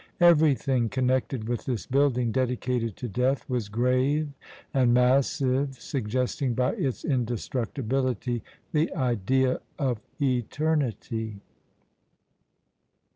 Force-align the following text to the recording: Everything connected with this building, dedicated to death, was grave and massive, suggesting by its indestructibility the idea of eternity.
Everything 0.19 0.89
connected 0.89 1.47
with 1.47 1.65
this 1.65 1.85
building, 1.85 2.31
dedicated 2.31 2.95
to 2.95 3.07
death, 3.07 3.47
was 3.47 3.69
grave 3.69 4.29
and 4.73 4.95
massive, 4.95 5.79
suggesting 5.79 6.55
by 6.55 6.71
its 6.73 7.05
indestructibility 7.05 8.41
the 8.71 8.91
idea 8.95 9.61
of 9.77 10.01
eternity. 10.19 11.39